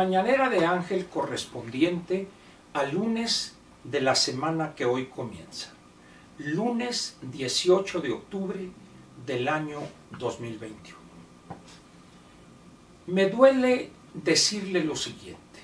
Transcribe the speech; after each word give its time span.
mañanera 0.00 0.48
de 0.48 0.64
Ángel 0.64 1.08
correspondiente 1.08 2.26
al 2.72 2.94
lunes 2.94 3.56
de 3.84 4.00
la 4.00 4.14
semana 4.14 4.74
que 4.74 4.86
hoy 4.86 5.08
comienza, 5.08 5.74
lunes 6.38 7.18
18 7.20 8.00
de 8.00 8.10
octubre 8.10 8.70
del 9.26 9.46
año 9.46 9.80
2021. 10.18 10.98
Me 13.08 13.28
duele 13.28 13.90
decirle 14.14 14.82
lo 14.84 14.96
siguiente. 14.96 15.60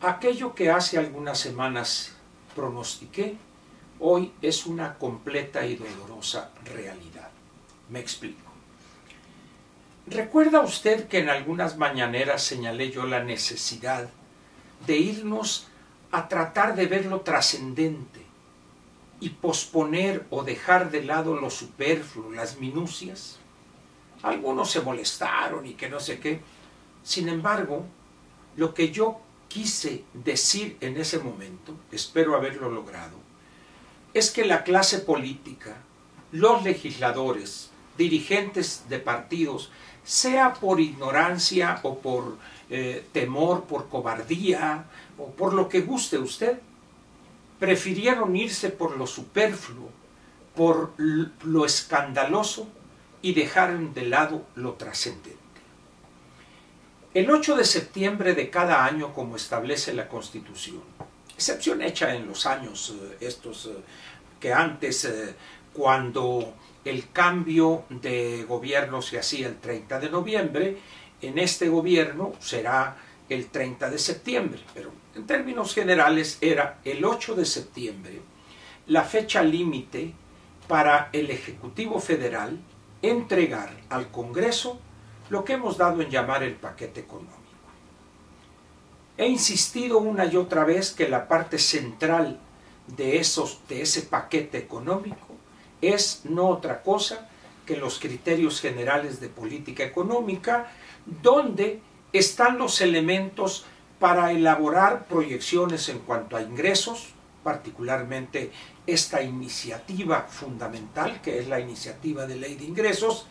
Aquello 0.00 0.52
que 0.52 0.72
hace 0.72 0.98
algunas 0.98 1.38
semanas 1.38 2.16
pronostiqué, 2.56 3.36
hoy 4.00 4.32
es 4.42 4.66
una 4.66 4.98
completa 4.98 5.64
y 5.64 5.76
dolorosa 5.76 6.50
realidad. 6.64 7.30
Me 7.90 8.00
explico. 8.00 8.53
¿Recuerda 10.06 10.60
usted 10.60 11.08
que 11.08 11.20
en 11.20 11.30
algunas 11.30 11.78
mañaneras 11.78 12.42
señalé 12.42 12.90
yo 12.90 13.06
la 13.06 13.24
necesidad 13.24 14.10
de 14.86 14.98
irnos 14.98 15.68
a 16.12 16.28
tratar 16.28 16.76
de 16.76 16.86
ver 16.86 17.06
lo 17.06 17.22
trascendente 17.22 18.20
y 19.20 19.30
posponer 19.30 20.26
o 20.28 20.42
dejar 20.42 20.90
de 20.90 21.04
lado 21.04 21.36
lo 21.36 21.48
superfluo, 21.48 22.32
las 22.32 22.58
minucias? 22.58 23.38
Algunos 24.22 24.70
se 24.70 24.82
molestaron 24.82 25.66
y 25.66 25.72
que 25.72 25.88
no 25.88 25.98
sé 26.00 26.20
qué. 26.20 26.42
Sin 27.02 27.30
embargo, 27.30 27.86
lo 28.56 28.74
que 28.74 28.90
yo 28.90 29.20
quise 29.48 30.04
decir 30.12 30.76
en 30.82 30.98
ese 30.98 31.18
momento, 31.18 31.74
espero 31.90 32.36
haberlo 32.36 32.70
logrado, 32.70 33.16
es 34.12 34.30
que 34.30 34.44
la 34.44 34.64
clase 34.64 34.98
política, 34.98 35.76
los 36.30 36.62
legisladores, 36.62 37.70
dirigentes 37.96 38.84
de 38.88 38.98
partidos, 38.98 39.70
sea 40.04 40.54
por 40.54 40.80
ignorancia 40.80 41.80
o 41.82 41.98
por 41.98 42.36
eh, 42.70 43.04
temor, 43.12 43.64
por 43.64 43.88
cobardía 43.88 44.84
o 45.18 45.30
por 45.30 45.54
lo 45.54 45.68
que 45.68 45.80
guste 45.80 46.18
usted, 46.18 46.58
prefirieron 47.58 48.36
irse 48.36 48.68
por 48.68 48.96
lo 48.96 49.06
superfluo, 49.06 49.90
por 50.54 50.92
lo 50.98 51.64
escandaloso 51.64 52.68
y 53.22 53.32
dejaron 53.32 53.94
de 53.94 54.06
lado 54.06 54.46
lo 54.54 54.74
trascendente. 54.74 55.38
El 57.14 57.30
8 57.30 57.56
de 57.56 57.64
septiembre 57.64 58.34
de 58.34 58.50
cada 58.50 58.84
año, 58.84 59.14
como 59.14 59.36
establece 59.36 59.94
la 59.94 60.08
Constitución, 60.08 60.82
excepción 61.34 61.80
hecha 61.80 62.14
en 62.14 62.26
los 62.26 62.44
años 62.44 62.92
eh, 62.94 63.16
estos 63.20 63.66
eh, 63.66 63.76
que 64.40 64.52
antes, 64.52 65.08
cuando 65.72 66.54
el 66.84 67.10
cambio 67.10 67.84
de 67.88 68.44
gobierno 68.48 69.02
se 69.02 69.18
hacía 69.18 69.48
el 69.48 69.58
30 69.58 70.00
de 70.00 70.10
noviembre, 70.10 70.78
en 71.22 71.38
este 71.38 71.68
gobierno 71.68 72.32
será 72.40 72.96
el 73.28 73.46
30 73.46 73.90
de 73.90 73.98
septiembre, 73.98 74.60
pero 74.74 74.90
en 75.14 75.26
términos 75.26 75.74
generales 75.74 76.38
era 76.40 76.78
el 76.84 77.04
8 77.04 77.34
de 77.34 77.44
septiembre 77.44 78.20
la 78.86 79.02
fecha 79.02 79.42
límite 79.42 80.12
para 80.68 81.08
el 81.12 81.30
Ejecutivo 81.30 82.00
Federal 82.00 82.58
entregar 83.02 83.70
al 83.88 84.10
Congreso 84.10 84.78
lo 85.30 85.44
que 85.44 85.54
hemos 85.54 85.78
dado 85.78 86.02
en 86.02 86.10
llamar 86.10 86.42
el 86.42 86.54
paquete 86.54 87.00
económico. 87.00 87.38
He 89.16 89.26
insistido 89.26 89.98
una 89.98 90.26
y 90.26 90.36
otra 90.36 90.64
vez 90.64 90.92
que 90.92 91.08
la 91.08 91.28
parte 91.28 91.58
central 91.58 92.40
de, 92.88 93.18
esos, 93.18 93.60
de 93.68 93.82
ese 93.82 94.02
paquete 94.02 94.58
económico 94.58 95.33
es 95.88 96.22
no 96.24 96.48
otra 96.48 96.82
cosa 96.82 97.28
que 97.66 97.76
los 97.76 97.98
criterios 97.98 98.60
generales 98.60 99.20
de 99.20 99.28
política 99.28 99.84
económica, 99.84 100.70
donde 101.22 101.80
están 102.12 102.58
los 102.58 102.80
elementos 102.80 103.64
para 103.98 104.32
elaborar 104.32 105.06
proyecciones 105.06 105.88
en 105.88 106.00
cuanto 106.00 106.36
a 106.36 106.42
ingresos, 106.42 107.08
particularmente 107.42 108.50
esta 108.86 109.22
iniciativa 109.22 110.22
fundamental, 110.22 111.20
que 111.22 111.38
es 111.38 111.48
la 111.48 111.60
iniciativa 111.60 112.26
de 112.26 112.36
ley 112.36 112.54
de 112.54 112.64
ingresos, 112.64 113.26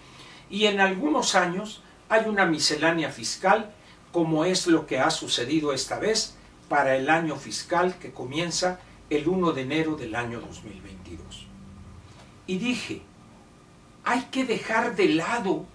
y 0.50 0.66
en 0.66 0.80
algunos 0.80 1.36
años 1.36 1.84
hay 2.10 2.28
una 2.28 2.46
miscelánea 2.46 3.10
fiscal, 3.10 3.74
como 4.12 4.46
es 4.46 4.68
lo 4.68 4.86
que 4.86 5.00
ha 5.00 5.10
sucedido 5.10 5.74
esta 5.74 6.00
vez 6.00 6.36
para 6.70 6.96
el 6.96 7.10
año 7.10 7.36
fiscal 7.36 7.98
que 8.00 8.12
comienza 8.12 8.80
el 9.10 9.28
1 9.28 9.52
de 9.54 9.62
enero 9.62 9.96
del 9.96 10.16
año 10.16 10.40
2022 10.40 11.53
y 12.48 12.58
dije, 12.58 13.02
hay 14.04 14.24
que 14.32 14.46
dejar 14.46 14.96
de 14.96 15.10
lado 15.10 15.66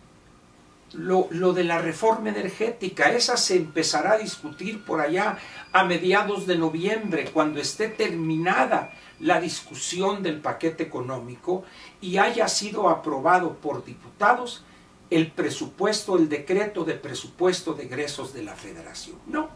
lo, 0.92 1.52
de 1.52 1.64
la 1.64 1.78
reforma 1.78 2.30
energética, 2.30 3.10
esa 3.12 3.36
se 3.36 3.56
empezará 3.56 4.12
a 4.12 4.18
discutir 4.18 4.84
por 4.84 5.00
allá 5.00 5.38
a 5.72 5.84
mediados 5.84 6.46
de 6.46 6.56
noviembre, 6.56 7.30
cuando 7.32 7.60
esté 7.60 7.88
terminada 7.88 8.92
la 9.20 9.40
discusión 9.40 10.22
del 10.22 10.40
paquete 10.40 10.84
económico 10.84 11.64
y 12.00 12.18
haya 12.18 12.48
sido 12.48 12.88
aprobado 12.88 13.56
por 13.56 13.84
diputados 13.84 14.64
el 15.10 15.30
presupuesto, 15.32 16.16
el 16.16 16.28
decreto 16.28 16.84
de 16.84 16.94
presupuesto 16.94 17.74
de 17.74 17.84
egresos 17.84 18.32
de 18.32 18.42
la 18.42 18.54
federación. 18.54 19.16
No. 19.26 19.48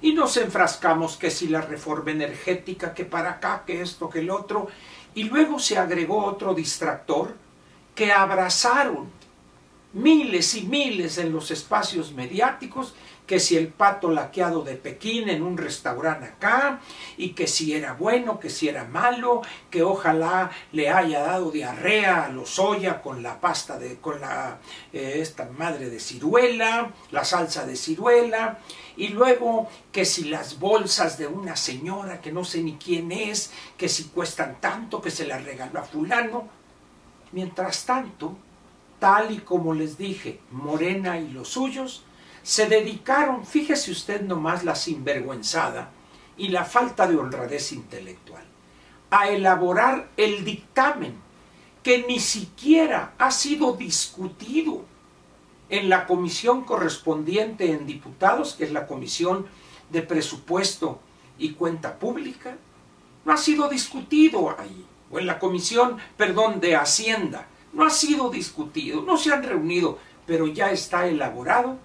Y 0.00 0.12
nos 0.12 0.36
enfrascamos 0.36 1.16
que 1.16 1.30
si 1.30 1.48
la 1.48 1.60
reforma 1.60 2.12
energética, 2.12 2.94
que 2.94 3.04
para 3.04 3.30
acá, 3.30 3.64
que 3.66 3.82
esto, 3.82 4.08
que 4.08 4.20
el 4.20 4.30
otro, 4.30 4.68
y 5.14 5.24
luego 5.24 5.58
se 5.58 5.78
agregó 5.78 6.24
otro 6.24 6.54
distractor 6.54 7.34
que 7.94 8.12
abrazaron 8.12 9.10
miles 9.92 10.54
y 10.54 10.62
miles 10.62 11.18
en 11.18 11.32
los 11.32 11.50
espacios 11.50 12.12
mediáticos, 12.12 12.94
que 13.28 13.40
si 13.40 13.58
el 13.58 13.68
pato 13.68 14.10
laqueado 14.10 14.62
de 14.62 14.74
Pekín 14.74 15.28
en 15.28 15.42
un 15.42 15.58
restaurante 15.58 16.24
acá, 16.24 16.80
y 17.18 17.30
que 17.30 17.46
si 17.46 17.74
era 17.74 17.92
bueno, 17.92 18.40
que 18.40 18.48
si 18.48 18.68
era 18.68 18.84
malo, 18.84 19.42
que 19.70 19.82
ojalá 19.82 20.50
le 20.72 20.88
haya 20.88 21.20
dado 21.20 21.50
diarrea 21.50 22.24
a 22.24 22.28
los 22.30 22.48
soya 22.48 23.02
con 23.02 23.22
la 23.22 23.38
pasta 23.38 23.78
de, 23.78 23.96
con 23.96 24.18
la, 24.22 24.58
eh, 24.94 25.18
esta 25.20 25.44
madre 25.44 25.90
de 25.90 26.00
ciruela, 26.00 26.90
la 27.10 27.24
salsa 27.24 27.66
de 27.66 27.76
ciruela, 27.76 28.60
y 28.96 29.08
luego 29.08 29.68
que 29.92 30.06
si 30.06 30.24
las 30.24 30.58
bolsas 30.58 31.18
de 31.18 31.26
una 31.26 31.54
señora 31.54 32.22
que 32.22 32.32
no 32.32 32.44
sé 32.44 32.62
ni 32.62 32.76
quién 32.76 33.12
es, 33.12 33.52
que 33.76 33.90
si 33.90 34.04
cuestan 34.04 34.58
tanto, 34.58 35.02
que 35.02 35.10
se 35.10 35.26
las 35.26 35.44
regaló 35.44 35.80
a 35.80 35.84
fulano. 35.84 36.48
Mientras 37.32 37.84
tanto, 37.84 38.38
tal 38.98 39.30
y 39.30 39.38
como 39.38 39.74
les 39.74 39.98
dije, 39.98 40.40
Morena 40.50 41.18
y 41.18 41.30
los 41.30 41.48
suyos 41.48 42.04
se 42.42 42.66
dedicaron, 42.66 43.44
fíjese 43.44 43.90
usted 43.90 44.22
nomás 44.22 44.64
la 44.64 44.74
sinvergüenzada 44.74 45.90
y 46.36 46.48
la 46.48 46.64
falta 46.64 47.06
de 47.06 47.16
honradez 47.16 47.72
intelectual, 47.72 48.44
a 49.10 49.28
elaborar 49.28 50.08
el 50.16 50.44
dictamen 50.44 51.14
que 51.82 52.04
ni 52.06 52.20
siquiera 52.20 53.14
ha 53.18 53.30
sido 53.30 53.74
discutido 53.74 54.84
en 55.68 55.88
la 55.88 56.06
comisión 56.06 56.64
correspondiente 56.64 57.72
en 57.72 57.86
diputados, 57.86 58.54
que 58.54 58.64
es 58.64 58.72
la 58.72 58.86
comisión 58.86 59.46
de 59.90 60.02
presupuesto 60.02 61.00
y 61.38 61.52
cuenta 61.52 61.98
pública, 61.98 62.56
no 63.24 63.32
ha 63.32 63.36
sido 63.36 63.68
discutido 63.68 64.58
ahí, 64.58 64.86
o 65.10 65.18
en 65.18 65.26
la 65.26 65.38
comisión, 65.38 65.98
perdón, 66.16 66.60
de 66.60 66.76
Hacienda, 66.76 67.46
no 67.78 67.86
ha 67.86 67.90
sido 67.90 68.28
discutido, 68.28 69.02
no 69.02 69.16
se 69.16 69.32
han 69.32 69.44
reunido, 69.44 69.98
pero 70.26 70.48
ya 70.48 70.72
está 70.72 71.06
elaborado 71.06 71.78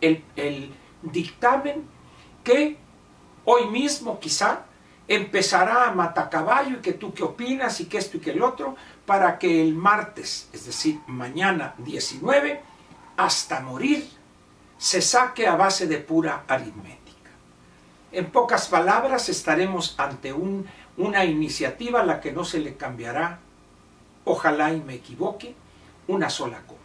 el, 0.00 0.74
dictamen 1.02 1.84
que 2.42 2.76
hoy 3.44 3.66
mismo 3.68 4.18
quizá 4.18 4.64
empezará 5.06 5.86
a 5.86 5.94
matacaballo 5.94 6.78
y 6.78 6.80
que 6.80 6.94
tú 6.94 7.14
qué 7.14 7.22
opinas 7.22 7.80
y 7.80 7.84
que 7.84 7.98
esto 7.98 8.16
y 8.16 8.20
que 8.20 8.32
el 8.32 8.42
otro, 8.42 8.74
para 9.06 9.38
que 9.38 9.62
el 9.62 9.72
martes, 9.72 10.48
es 10.52 10.66
decir, 10.66 10.98
mañana 11.06 11.74
19, 11.78 12.60
hasta 13.16 13.60
morir, 13.60 14.04
se 14.78 15.00
saque 15.00 15.46
a 15.46 15.54
base 15.54 15.86
de 15.86 15.98
pura 15.98 16.42
aritmética. 16.48 17.30
En 18.10 18.32
pocas 18.32 18.66
palabras, 18.66 19.28
estaremos 19.28 19.94
ante 19.96 20.32
un, 20.32 20.66
una 20.96 21.24
iniciativa 21.24 22.00
a 22.00 22.04
la 22.04 22.20
que 22.20 22.32
no 22.32 22.44
se 22.44 22.58
le 22.58 22.76
cambiará, 22.76 23.38
ojalá 24.26 24.74
y 24.74 24.80
me 24.80 24.94
equivoque, 24.94 25.54
una 26.08 26.28
sola 26.28 26.60
coma. 26.66 26.80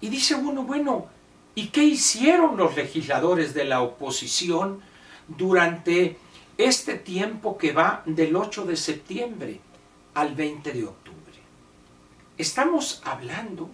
Y 0.00 0.08
dice 0.08 0.34
uno, 0.34 0.62
bueno, 0.62 1.08
¿y 1.54 1.68
qué 1.68 1.82
hicieron 1.82 2.56
los 2.56 2.76
legisladores 2.76 3.52
de 3.54 3.64
la 3.64 3.82
oposición 3.82 4.80
durante 5.26 6.18
este 6.56 6.94
tiempo 6.94 7.58
que 7.58 7.72
va 7.72 8.02
del 8.06 8.36
8 8.36 8.66
de 8.66 8.76
septiembre 8.76 9.60
al 10.14 10.34
20 10.34 10.72
de 10.72 10.84
octubre? 10.84 11.20
Estamos 12.38 13.02
hablando 13.04 13.70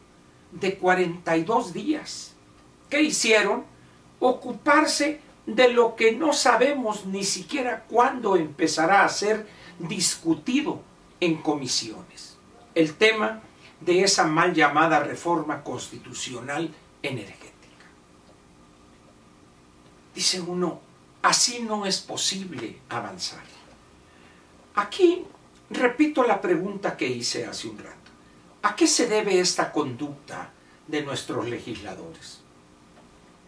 de 0.52 0.76
42 0.79 1.73
días. 1.73 2.35
¿Qué 2.88 3.02
hicieron? 3.02 3.64
Ocuparse 4.20 5.20
de 5.44 5.69
lo 5.69 5.94
que 5.94 6.12
no 6.12 6.32
sabemos 6.32 7.05
ni 7.05 7.25
siquiera 7.25 7.85
cuándo 7.88 8.37
empezará 8.37 9.05
a 9.05 9.09
ser 9.09 9.47
discutido 9.79 10.82
en 11.20 11.42
comisiones. 11.42 12.36
El 12.74 12.94
tema 12.94 13.42
de 13.80 14.02
esa 14.02 14.24
mal 14.24 14.54
llamada 14.54 15.00
reforma 15.00 15.62
constitucional 15.62 16.74
energética. 17.02 17.54
dice 20.14 20.40
uno, 20.40 20.80
así 21.22 21.60
no 21.60 21.84
es 21.84 21.98
posible 22.00 22.80
avanzar. 22.88 23.42
Aquí 24.74 25.24
repito 25.70 26.22
la 26.22 26.40
pregunta 26.40 26.96
que 26.96 27.06
hice 27.06 27.46
hace 27.46 27.68
un 27.68 27.78
rato. 27.78 27.96
¿A 28.62 28.74
qué 28.74 28.86
se 28.86 29.06
debe 29.06 29.38
esta 29.40 29.72
conducta 29.72 30.50
de 30.86 31.02
nuestros 31.02 31.48
legisladores? 31.48 32.40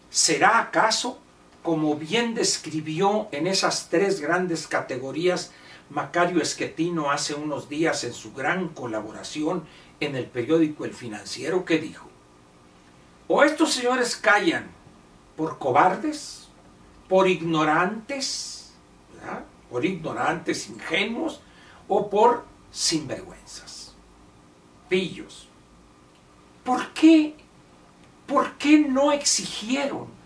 ¿Será 0.09 0.59
acaso, 0.59 1.19
como 1.63 1.95
bien 1.95 2.33
describió 2.33 3.27
en 3.31 3.47
esas 3.47 3.89
tres 3.89 4.21
grandes 4.21 4.67
categorías 4.67 5.51
Macario 5.89 6.41
Esquetino 6.41 7.09
hace 7.09 7.33
unos 7.33 7.67
días 7.67 8.03
en 8.03 8.13
su 8.13 8.33
gran 8.33 8.69
colaboración 8.69 9.65
en 9.99 10.15
el 10.15 10.25
periódico 10.25 10.85
El 10.85 10.93
Financiero, 10.93 11.65
que 11.65 11.79
dijo, 11.79 12.07
o 13.27 13.43
estos 13.43 13.73
señores 13.73 14.15
callan 14.15 14.67
por 15.35 15.57
cobardes, 15.57 16.49
por 17.07 17.27
ignorantes, 17.27 18.73
por 19.69 19.85
ignorantes 19.85 20.69
ingenuos, 20.69 21.41
o 21.87 22.09
por 22.09 22.45
sinvergüenzas, 22.71 23.95
pillos. 24.87 25.47
¿Por 26.63 26.93
qué, 26.93 27.35
¿Por 28.27 28.53
qué 28.53 28.79
no 28.79 29.11
exigieron 29.11 30.18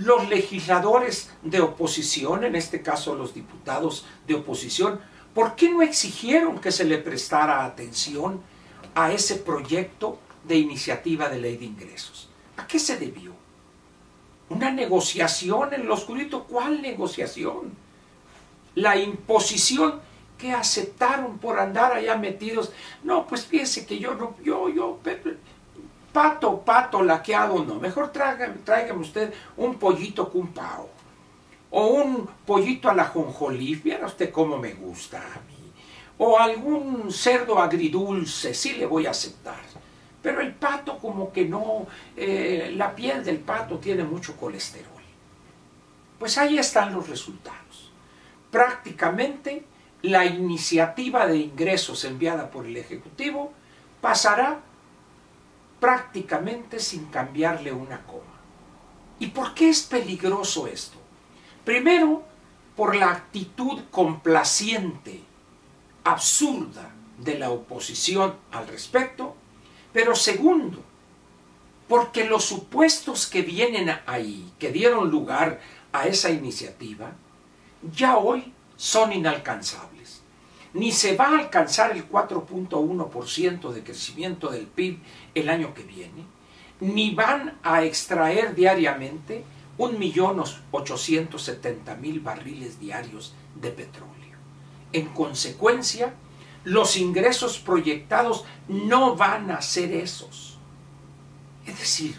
los 0.00 0.30
legisladores 0.30 1.30
de 1.42 1.60
oposición, 1.60 2.44
en 2.44 2.56
este 2.56 2.80
caso 2.80 3.14
los 3.14 3.34
diputados 3.34 4.06
de 4.26 4.34
oposición, 4.34 4.98
¿por 5.34 5.54
qué 5.56 5.70
no 5.70 5.82
exigieron 5.82 6.58
que 6.58 6.72
se 6.72 6.84
le 6.84 6.96
prestara 6.96 7.66
atención 7.66 8.40
a 8.94 9.12
ese 9.12 9.36
proyecto 9.36 10.18
de 10.44 10.56
iniciativa 10.56 11.28
de 11.28 11.38
ley 11.38 11.58
de 11.58 11.66
ingresos? 11.66 12.30
¿A 12.56 12.66
qué 12.66 12.78
se 12.78 12.96
debió? 12.96 13.34
¿Una 14.48 14.70
negociación 14.70 15.74
en 15.74 15.86
lo 15.86 15.92
oscurito? 15.92 16.44
¿Cuál 16.44 16.80
negociación? 16.80 17.74
La 18.74 18.96
imposición 18.96 20.00
que 20.38 20.52
aceptaron 20.52 21.38
por 21.38 21.60
andar 21.60 21.92
allá 21.92 22.16
metidos. 22.16 22.72
No, 23.04 23.26
pues 23.26 23.44
fíjese 23.44 23.84
que 23.84 23.98
yo 23.98 24.14
no, 24.14 24.34
yo, 24.42 24.70
yo, 24.70 24.98
pato, 26.12 26.60
pato 26.60 27.02
laqueado, 27.02 27.64
no. 27.64 27.76
Mejor 27.76 28.10
tráigame, 28.12 29.00
usted 29.00 29.32
un 29.56 29.76
pollito 29.76 30.30
con 30.30 30.48
pao. 30.48 30.88
O 31.70 31.86
un 31.86 32.28
pollito 32.44 32.88
a 32.88 32.94
la 32.94 33.04
jonjolí, 33.04 33.76
viera 33.76 34.06
usted 34.06 34.30
cómo 34.30 34.58
me 34.58 34.72
gusta 34.74 35.18
a 35.18 35.40
mí. 35.48 35.72
O 36.18 36.38
algún 36.38 37.10
cerdo 37.12 37.58
agridulce, 37.58 38.52
sí 38.52 38.74
le 38.74 38.86
voy 38.86 39.06
a 39.06 39.10
aceptar. 39.10 39.60
Pero 40.22 40.40
el 40.40 40.52
pato 40.52 40.98
como 40.98 41.32
que 41.32 41.46
no, 41.46 41.86
eh, 42.16 42.72
la 42.76 42.94
piel 42.94 43.24
del 43.24 43.38
pato 43.38 43.78
tiene 43.78 44.04
mucho 44.04 44.36
colesterol. 44.36 44.88
Pues 46.18 46.36
ahí 46.36 46.58
están 46.58 46.92
los 46.92 47.08
resultados. 47.08 47.90
Prácticamente 48.50 49.64
la 50.02 50.24
iniciativa 50.26 51.26
de 51.26 51.38
ingresos 51.38 52.04
enviada 52.04 52.50
por 52.50 52.66
el 52.66 52.76
Ejecutivo 52.76 53.52
pasará 54.00 54.60
prácticamente 55.80 56.78
sin 56.78 57.06
cambiarle 57.06 57.72
una 57.72 58.04
coma. 58.06 58.38
¿Y 59.18 59.28
por 59.28 59.54
qué 59.54 59.70
es 59.70 59.82
peligroso 59.82 60.66
esto? 60.66 60.98
Primero, 61.64 62.22
por 62.76 62.94
la 62.94 63.10
actitud 63.10 63.82
complaciente, 63.90 65.22
absurda 66.04 66.90
de 67.18 67.38
la 67.38 67.50
oposición 67.50 68.36
al 68.52 68.66
respecto, 68.68 69.36
pero 69.92 70.14
segundo, 70.14 70.82
porque 71.88 72.24
los 72.24 72.44
supuestos 72.44 73.26
que 73.26 73.42
vienen 73.42 73.90
ahí, 74.06 74.52
que 74.58 74.70
dieron 74.70 75.10
lugar 75.10 75.60
a 75.92 76.06
esa 76.06 76.30
iniciativa, 76.30 77.12
ya 77.92 78.16
hoy 78.16 78.54
son 78.76 79.12
inalcanzables. 79.12 80.19
Ni 80.72 80.92
se 80.92 81.16
va 81.16 81.28
a 81.28 81.38
alcanzar 81.38 81.90
el 81.92 82.08
4.1% 82.08 83.72
de 83.72 83.82
crecimiento 83.82 84.50
del 84.50 84.66
PIB 84.66 85.00
el 85.34 85.48
año 85.48 85.74
que 85.74 85.82
viene, 85.82 86.24
ni 86.80 87.14
van 87.14 87.58
a 87.62 87.82
extraer 87.84 88.54
diariamente 88.54 89.44
1.870.000 89.78 92.22
barriles 92.22 92.78
diarios 92.78 93.34
de 93.54 93.70
petróleo. 93.70 94.20
En 94.92 95.06
consecuencia, 95.08 96.14
los 96.64 96.96
ingresos 96.96 97.58
proyectados 97.58 98.44
no 98.68 99.16
van 99.16 99.50
a 99.50 99.62
ser 99.62 99.92
esos. 99.92 100.58
Es 101.66 101.78
decir, 101.78 102.16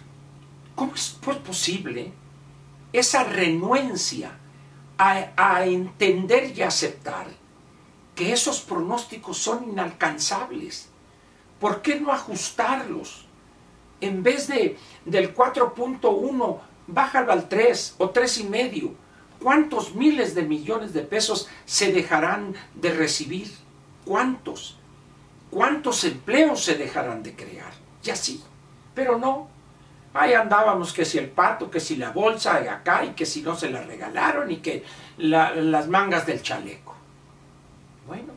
¿cómo 0.76 0.96
es 0.96 1.18
posible 1.46 2.12
esa 2.94 3.24
renuencia 3.24 4.38
a, 4.98 5.66
entender 5.66 6.54
y 6.56 6.62
aceptar 6.62 7.26
que 8.16 8.34
esos 8.34 8.62
pronósticos 8.62 9.38
son 9.38 9.70
inalcanzables. 9.70 10.90
¿Por 11.60 11.82
qué 11.82 12.00
no 12.00 12.12
ajustarlos? 12.12 13.26
En 14.00 14.24
vez 14.24 14.48
de 14.48 14.78
del 15.06 15.36
4.1, 15.36 16.60
bájalo 16.88 17.32
al 17.32 17.48
3 17.48 17.96
o 18.00 18.12
3,5. 18.12 18.92
¿Cuántos 19.42 19.96
miles 19.96 20.36
de 20.36 20.44
millones 20.44 20.94
de 20.94 21.02
pesos 21.02 21.48
se 21.66 21.92
dejarán 21.92 22.54
de 22.76 22.94
recibir? 22.94 23.52
¿Cuántos? 24.06 24.78
¿Cuántos 25.50 26.04
empleos 26.04 26.64
se 26.64 26.76
dejarán 26.76 27.24
de 27.24 27.36
crear? 27.36 27.74
Y 28.04 28.10
así. 28.12 28.44
Pero 28.94 29.18
no, 29.18 29.50
Ahí 30.14 30.34
andábamos 30.34 30.92
que 30.92 31.06
si 31.06 31.18
el 31.18 31.30
pato, 31.30 31.72
que 31.72 31.80
si 31.80 31.96
la 31.96 32.12
bolsa 32.12 32.60
de 32.60 32.70
acá 32.70 33.06
y 33.06 33.12
que 33.12 33.26
si 33.26 33.42
no 33.42 33.56
se 33.56 33.70
la 33.70 33.82
regalaron 33.82 34.52
y 34.52 34.58
que 34.58 34.84
las 35.18 35.88
mangas 35.88 36.26
del 36.26 36.42
chaleco. 36.42 36.96
Bueno, 38.06 38.34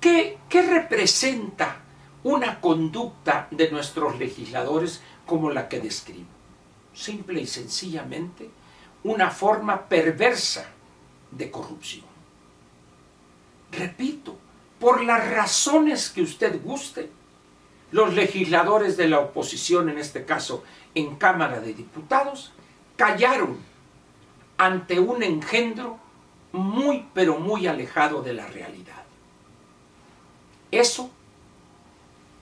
¿qué, 0.00 0.38
¿qué 0.48 0.62
representa 0.62 1.80
una 2.22 2.60
conducta 2.60 3.48
de 3.50 3.70
nuestros 3.70 4.18
legisladores 4.18 5.02
como 5.26 5.50
la 5.50 5.68
que 5.68 5.80
describo? 5.80 6.28
Simple 6.94 7.40
y 7.40 7.46
sencillamente 7.46 8.50
una 9.04 9.30
forma 9.30 9.88
perversa 9.88 10.68
de 11.30 11.50
corrupción. 11.50 12.04
Repito, 13.72 14.36
por 14.78 15.02
las 15.02 15.30
razones 15.30 16.10
que 16.10 16.22
usted 16.22 16.60
guste, 16.62 17.10
los 17.92 18.14
legisladores 18.14 18.96
de 18.96 19.08
la 19.08 19.20
oposición, 19.20 19.88
en 19.88 19.98
este 19.98 20.24
caso 20.24 20.64
en 20.94 21.16
Cámara 21.16 21.60
de 21.60 21.72
Diputados, 21.72 22.52
callaron 22.96 23.58
ante 24.58 24.98
un 24.98 25.22
engendro 25.22 25.98
muy 26.52 27.08
pero 27.14 27.38
muy 27.38 27.66
alejado 27.66 28.22
de 28.22 28.34
la 28.34 28.46
realidad. 28.46 29.05
Eso, 30.70 31.10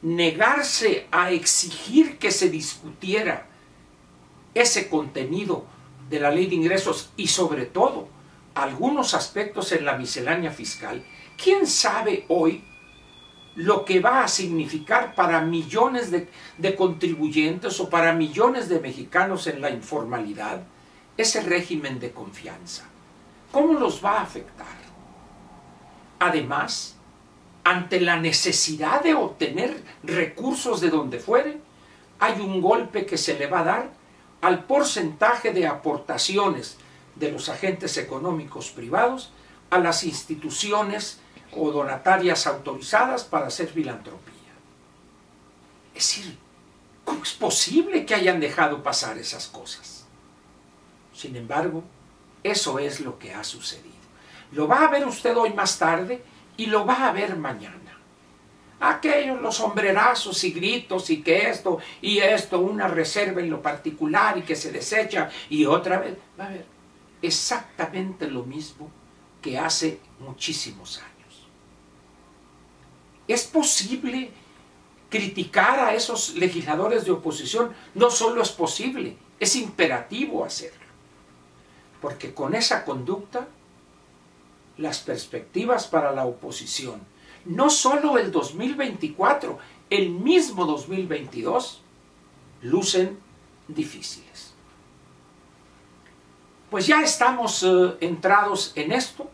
negarse 0.02 1.06
a 1.10 1.30
exigir 1.30 2.18
que 2.18 2.30
se 2.30 2.50
discutiera 2.50 3.46
ese 4.54 4.88
contenido 4.88 5.66
de 6.08 6.20
la 6.20 6.30
ley 6.30 6.46
de 6.46 6.54
ingresos 6.54 7.10
y 7.16 7.28
sobre 7.28 7.66
todo 7.66 8.08
algunos 8.54 9.14
aspectos 9.14 9.72
en 9.72 9.84
la 9.84 9.96
miscelánea 9.96 10.50
fiscal, 10.50 11.04
¿quién 11.36 11.66
sabe 11.66 12.24
hoy 12.28 12.62
lo 13.56 13.84
que 13.84 14.00
va 14.00 14.24
a 14.24 14.28
significar 14.28 15.14
para 15.14 15.40
millones 15.40 16.10
de, 16.10 16.76
contribuyentes 16.76 17.78
o 17.80 17.88
para 17.88 18.12
millones 18.12 18.68
de 18.68 18.80
mexicanos 18.80 19.46
en 19.46 19.60
la 19.60 19.70
informalidad 19.70 20.62
ese 21.16 21.40
régimen 21.42 22.00
de 22.00 22.10
confianza. 22.10 22.84
¿Cómo 23.52 23.74
los 23.74 24.04
va 24.04 24.18
a 24.18 24.22
afectar? 24.22 24.66
Además, 26.18 26.96
ante 27.64 28.00
la 28.00 28.16
necesidad 28.16 29.02
de 29.02 29.14
obtener 29.14 29.82
recursos 30.02 30.80
de 30.80 30.90
donde 30.90 31.18
fuere, 31.18 31.58
hay 32.20 32.40
un 32.40 32.60
golpe 32.60 33.06
que 33.06 33.18
se 33.18 33.38
le 33.38 33.46
va 33.46 33.60
a 33.60 33.64
dar 33.64 33.90
al 34.42 34.64
porcentaje 34.64 35.52
de 35.52 35.66
aportaciones 35.66 36.76
de 37.16 37.32
los 37.32 37.48
agentes 37.48 37.96
económicos 37.96 38.70
privados 38.70 39.32
a 39.70 39.78
las 39.78 40.04
instituciones 40.04 41.20
o 41.52 41.70
donatarias 41.70 42.46
autorizadas 42.46 43.24
para 43.24 43.46
hacer 43.46 43.68
filantropía. 43.68 44.34
Es 45.94 46.08
decir, 46.08 46.38
¿cómo 47.04 47.22
es 47.22 47.32
posible 47.32 48.04
que 48.04 48.14
hayan 48.14 48.40
dejado 48.40 48.82
pasar 48.82 49.16
esas 49.16 49.46
cosas? 49.46 50.04
Sin 51.14 51.34
embargo, 51.36 51.82
eso 52.42 52.78
es 52.78 53.00
lo 53.00 53.18
que 53.18 53.32
ha 53.32 53.44
sucedido. 53.44 53.94
Lo 54.52 54.68
va 54.68 54.84
a 54.84 54.90
ver 54.90 55.06
usted 55.06 55.34
hoy 55.36 55.52
más 55.54 55.78
tarde 55.78 56.22
y 56.56 56.66
lo 56.66 56.84
va 56.86 57.08
a 57.08 57.12
ver 57.12 57.36
mañana. 57.36 57.80
Aquellos, 58.80 59.40
los 59.40 59.56
sombrerazos 59.56 60.44
y 60.44 60.50
gritos 60.50 61.08
y 61.08 61.22
que 61.22 61.48
esto 61.48 61.78
y 62.02 62.18
esto, 62.18 62.60
una 62.60 62.88
reserva 62.88 63.40
en 63.40 63.48
lo 63.48 63.62
particular 63.62 64.36
y 64.36 64.42
que 64.42 64.56
se 64.56 64.72
desecha 64.72 65.30
y 65.48 65.64
otra 65.64 65.98
vez, 65.98 66.16
va 66.38 66.46
a 66.46 66.50
ver 66.50 66.66
exactamente 67.22 68.28
lo 68.30 68.42
mismo 68.42 68.90
que 69.40 69.58
hace 69.58 70.00
muchísimos 70.18 70.98
años. 70.98 71.46
¿Es 73.26 73.44
posible 73.44 74.30
criticar 75.08 75.80
a 75.80 75.94
esos 75.94 76.34
legisladores 76.34 77.04
de 77.04 77.12
oposición? 77.12 77.72
No 77.94 78.10
solo 78.10 78.42
es 78.42 78.50
posible, 78.50 79.16
Es 79.40 79.56
imperativo 79.56 80.44
hacerlo. 80.44 80.86
Porque 82.00 82.32
con 82.32 82.54
esa 82.54 82.84
conducta, 82.84 83.48
las 84.76 85.00
perspectivas 85.00 85.86
para 85.86 86.12
la 86.12 86.26
oposición, 86.26 87.00
no 87.44 87.70
solo 87.70 88.18
el 88.18 88.32
2024, 88.32 89.58
el 89.90 90.10
mismo 90.10 90.66
2022, 90.66 91.82
lucen 92.62 93.18
difíciles. 93.68 94.54
Pues 96.70 96.86
ya 96.86 97.02
estamos 97.02 97.62
eh, 97.62 97.94
entrados 98.00 98.72
en 98.74 98.92
esto 98.92 99.30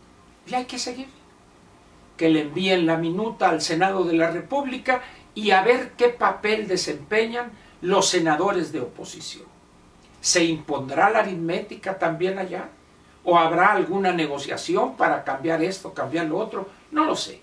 y 0.47 0.55
hay 0.55 0.67
que 0.67 0.79
seguir. 0.79 1.09
Que 2.17 2.29
le 2.29 2.43
envíen 2.43 2.85
la 2.85 2.99
minuta 2.99 3.49
al 3.49 3.63
Senado 3.63 4.05
de 4.05 4.13
la 4.13 4.31
República 4.31 5.03
y 5.35 5.53
a 5.53 5.63
ver 5.63 5.93
qué 5.97 6.09
papel 6.09 6.69
desempeñan 6.69 7.53
los 7.81 8.09
senadores 8.09 8.73
de 8.73 8.81
oposición. 8.81 9.47
¿Se 10.21 10.45
impondrá 10.45 11.09
la 11.09 11.21
aritmética 11.21 11.99
también 11.99 12.39
allá? 12.39 12.69
¿O 13.25 13.39
habrá 13.39 13.73
alguna 13.73 14.13
negociación 14.13 14.97
para 14.97 15.25
cambiar 15.25 15.63
esto, 15.63 15.93
cambiar 15.93 16.27
lo 16.27 16.39
otro? 16.39 16.69
No 16.91 17.05
lo 17.05 17.17
sé. 17.17 17.41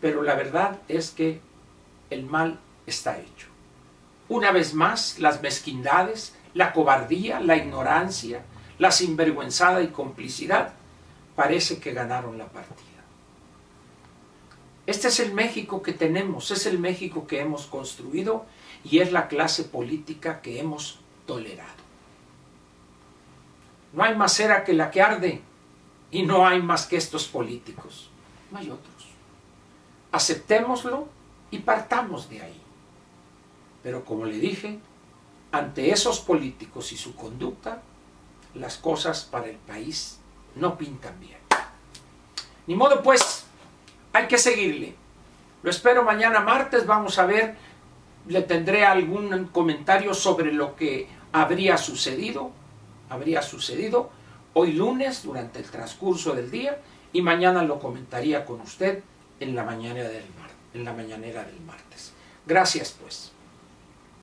Pero 0.00 0.22
la 0.22 0.34
verdad 0.34 0.78
es 0.88 1.10
que 1.10 1.40
el 2.08 2.24
mal 2.24 2.58
está 2.86 3.18
hecho. 3.18 3.48
Una 4.28 4.52
vez 4.52 4.74
más, 4.74 5.18
las 5.18 5.42
mezquindades, 5.42 6.36
la 6.54 6.72
cobardía, 6.72 7.40
la 7.40 7.56
ignorancia, 7.56 8.42
la 8.78 8.92
sinvergüenzada 8.92 9.82
y 9.82 9.88
complicidad 9.88 10.72
parece 11.34 11.78
que 11.78 11.92
ganaron 11.92 12.38
la 12.38 12.46
partida. 12.46 12.86
Este 14.86 15.08
es 15.08 15.20
el 15.20 15.32
México 15.34 15.82
que 15.82 15.92
tenemos, 15.92 16.50
es 16.50 16.66
el 16.66 16.78
México 16.78 17.26
que 17.26 17.40
hemos 17.40 17.66
construido 17.66 18.46
y 18.84 18.98
es 19.00 19.12
la 19.12 19.28
clase 19.28 19.64
política 19.64 20.40
que 20.40 20.58
hemos 20.58 21.00
tolerado. 21.26 21.89
No 23.92 24.04
hay 24.04 24.14
más 24.14 24.32
cera 24.32 24.64
que 24.64 24.72
la 24.72 24.90
que 24.90 25.02
arde 25.02 25.42
y 26.10 26.22
no 26.22 26.46
hay 26.46 26.62
más 26.62 26.86
que 26.86 26.96
estos 26.96 27.26
políticos. 27.28 28.10
No 28.50 28.58
hay 28.58 28.70
otros. 28.70 29.08
Aceptémoslo 30.12 31.08
y 31.50 31.58
partamos 31.58 32.28
de 32.28 32.42
ahí. 32.42 32.60
Pero 33.82 34.04
como 34.04 34.24
le 34.24 34.38
dije, 34.38 34.78
ante 35.52 35.90
esos 35.90 36.20
políticos 36.20 36.92
y 36.92 36.96
su 36.96 37.14
conducta, 37.16 37.82
las 38.54 38.76
cosas 38.78 39.24
para 39.24 39.46
el 39.46 39.56
país 39.56 40.18
no 40.54 40.76
pintan 40.76 41.18
bien. 41.20 41.38
Ni 42.66 42.74
modo 42.74 43.02
pues, 43.02 43.44
hay 44.12 44.26
que 44.26 44.38
seguirle. 44.38 44.94
Lo 45.62 45.70
espero 45.70 46.04
mañana 46.04 46.40
martes, 46.40 46.86
vamos 46.86 47.18
a 47.18 47.26
ver, 47.26 47.56
le 48.26 48.42
tendré 48.42 48.84
algún 48.84 49.46
comentario 49.46 50.14
sobre 50.14 50.52
lo 50.52 50.76
que 50.76 51.08
habría 51.32 51.76
sucedido, 51.76 52.52
habría 53.10 53.42
sucedido 53.42 54.10
hoy 54.54 54.72
lunes 54.72 55.22
durante 55.22 55.58
el 55.58 55.66
transcurso 55.66 56.34
del 56.34 56.50
día 56.50 56.78
y 57.12 57.20
mañana 57.20 57.62
lo 57.62 57.78
comentaría 57.78 58.46
con 58.46 58.62
usted 58.62 59.02
en 59.38 59.54
la 59.54 59.64
mañana 59.64 60.04
del 60.04 60.24
mañanera 60.94 61.44
del 61.44 61.60
martes. 61.60 62.12
Gracias 62.46 62.96
pues. 63.00 63.32